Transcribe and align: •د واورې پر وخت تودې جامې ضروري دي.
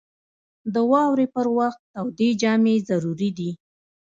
•د 0.73 0.75
واورې 0.91 1.27
پر 1.35 1.47
وخت 1.57 1.81
تودې 1.93 2.29
جامې 2.41 2.75
ضروري 2.89 3.29
دي. 3.37 3.51